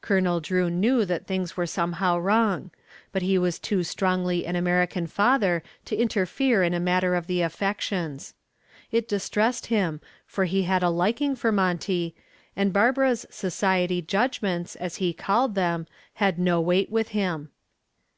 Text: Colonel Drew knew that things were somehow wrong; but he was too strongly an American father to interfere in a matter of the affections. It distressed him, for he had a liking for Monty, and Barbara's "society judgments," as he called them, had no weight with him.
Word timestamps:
Colonel 0.00 0.40
Drew 0.40 0.70
knew 0.70 1.04
that 1.04 1.26
things 1.26 1.54
were 1.54 1.66
somehow 1.66 2.16
wrong; 2.16 2.70
but 3.12 3.20
he 3.20 3.36
was 3.36 3.58
too 3.58 3.82
strongly 3.82 4.46
an 4.46 4.56
American 4.56 5.06
father 5.06 5.62
to 5.84 5.94
interfere 5.94 6.62
in 6.62 6.72
a 6.72 6.80
matter 6.80 7.14
of 7.14 7.26
the 7.26 7.42
affections. 7.42 8.32
It 8.90 9.06
distressed 9.06 9.66
him, 9.66 10.00
for 10.26 10.46
he 10.46 10.62
had 10.62 10.82
a 10.82 10.88
liking 10.88 11.36
for 11.36 11.52
Monty, 11.52 12.14
and 12.56 12.72
Barbara's 12.72 13.26
"society 13.28 14.00
judgments," 14.00 14.74
as 14.74 14.96
he 14.96 15.12
called 15.12 15.54
them, 15.54 15.86
had 16.14 16.38
no 16.38 16.62
weight 16.62 16.88
with 16.90 17.08
him. 17.08 17.50